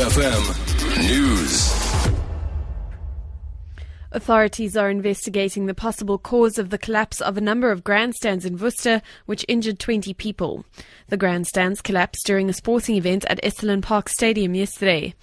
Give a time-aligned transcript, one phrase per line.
[0.00, 0.42] FM
[1.10, 1.70] News.
[4.12, 8.56] Authorities are investigating the possible cause of the collapse of a number of grandstands in
[8.56, 10.64] Worcester, which injured 20 people.
[11.08, 15.14] The grandstands collapsed during a sporting event at Esselen Park Stadium yesterday.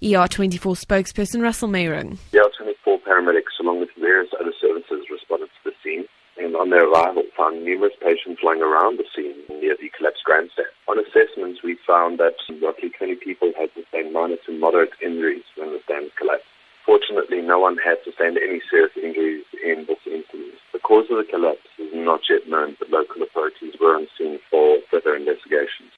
[0.00, 2.16] ER24 spokesperson Russel Meiring.
[2.32, 6.04] ER24 paramedics, along with various other services, responded to the scene
[6.36, 10.68] and on their arrival found numerous patients lying around the scene near the collapsed grandstand.
[10.88, 15.72] On assessments, we found that roughly 20 people had sustained minor to moderate injuries when
[15.72, 16.44] the stand collapsed.
[16.84, 20.60] Fortunately, no one had sustained any serious injuries in this incident.
[20.74, 24.38] The cause of the collapse is not yet known, but local authorities were on scene
[24.50, 25.96] for further investigations.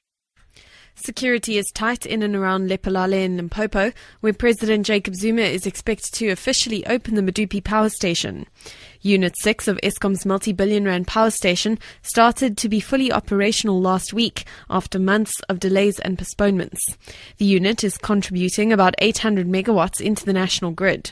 [0.95, 6.13] Security is tight in and around Lephalale and Limpopo, where President Jacob Zuma is expected
[6.13, 8.45] to officially open the Medupi power station.
[9.05, 14.45] Unit 6 of Eskom's multi-billion rand power station started to be fully operational last week
[14.69, 16.79] after months of delays and postponements.
[17.37, 21.11] The unit is contributing about 800 megawatts into the national grid.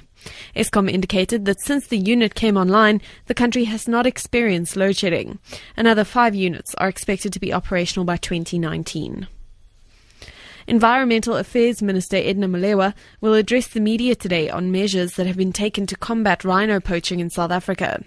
[0.55, 5.39] Eskom indicated that since the unit came online, the country has not experienced load shedding.
[5.75, 9.28] Another five units are expected to be operational by 2019.
[10.67, 15.53] Environmental Affairs Minister Edna Molewa will address the media today on measures that have been
[15.53, 18.03] taken to combat rhino poaching in South Africa.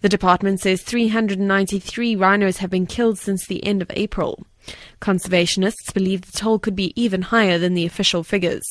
[0.00, 4.44] The department says 393 rhinos have been killed since the end of April.
[5.00, 8.64] Conservationists believe the toll could be even higher than the official figures.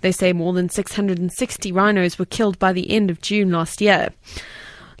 [0.00, 4.10] They say more than 660 rhinos were killed by the end of June last year.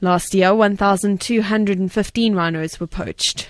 [0.02, 3.48] Last year, 1,215 rhinos were poached.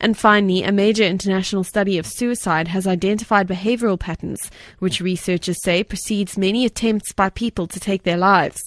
[0.00, 5.82] And finally, a major international study of suicide has identified behavioral patterns, which researchers say
[5.82, 8.60] precedes many attempts by people to take their lives.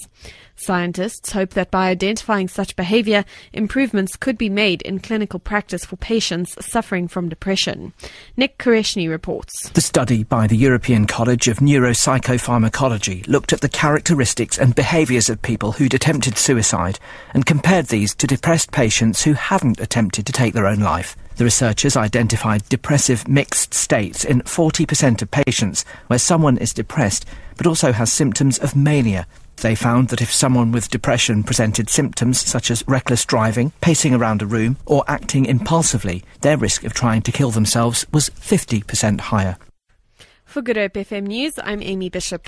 [0.59, 5.95] Scientists hope that by identifying such behavior, improvements could be made in clinical practice for
[5.95, 7.93] patients suffering from depression.
[8.35, 9.69] Nick Koreshny reports.
[9.69, 15.41] The study by the European College of Neuropsychopharmacology looked at the characteristics and behaviours of
[15.41, 16.99] people who'd attempted suicide
[17.33, 21.15] and compared these to depressed patients who hadn't attempted to take their own life.
[21.37, 27.25] The researchers identified depressive mixed states in 40% of patients where someone is depressed
[27.55, 29.25] but also has symptoms of mania,
[29.61, 34.42] they found that if someone with depression presented symptoms such as reckless driving, pacing around
[34.42, 39.58] a room, or acting impulsively, their risk of trying to kill themselves was 50% higher.
[40.45, 42.48] For Good Hope FM News, I'm Amy Bishop.